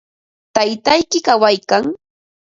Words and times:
¿Taytayki 0.55 1.19
kawaykan? 1.27 1.83